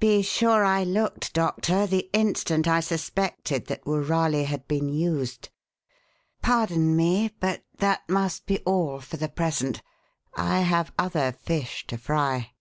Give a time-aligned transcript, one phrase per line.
[0.00, 5.50] Be sure I looked, Doctor, the instant I suspected that woorali had been used.
[6.42, 9.80] Pardon me, but that must be all for the present.
[10.36, 12.54] I have other fish to fry."